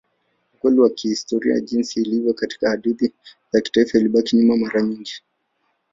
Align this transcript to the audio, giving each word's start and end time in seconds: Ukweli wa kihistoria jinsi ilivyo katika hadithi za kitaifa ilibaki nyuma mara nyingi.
Ukweli 0.53 0.79
wa 0.79 0.89
kihistoria 0.89 1.59
jinsi 1.59 2.01
ilivyo 2.01 2.33
katika 2.33 2.69
hadithi 2.69 3.13
za 3.51 3.61
kitaifa 3.61 3.97
ilibaki 3.99 4.35
nyuma 4.35 4.57
mara 4.57 4.81
nyingi. 4.81 5.13